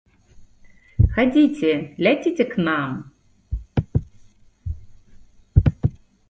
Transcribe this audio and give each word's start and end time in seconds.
Хадзіце, 1.17 1.71
ляціце 2.07 2.45
к 2.53 2.65
нам! 2.69 2.91